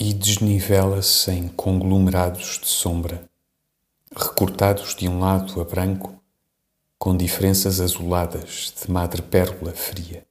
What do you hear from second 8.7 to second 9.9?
de madrepérola